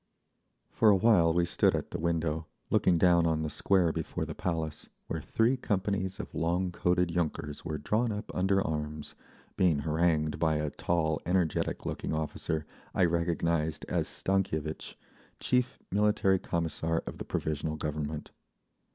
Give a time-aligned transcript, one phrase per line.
[0.71, 4.33] For a while we stood at the window, looking down on the Square before the
[4.33, 9.13] Palace, where three companies of long coated yunkers were drawn up under arms,
[9.57, 14.97] being harangued by a tall, energetic looking officer I recognised as Stankievitch,
[15.39, 18.31] chief Military Commissar of the Provisional Government.